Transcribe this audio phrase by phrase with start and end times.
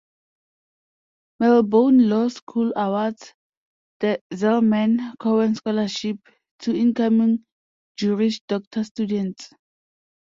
[1.39, 3.35] Melbourne Law School awards
[3.99, 6.17] the "Zelman Cowen Scholarship"
[6.57, 7.45] to incoming
[7.97, 9.51] Juris Doctor students.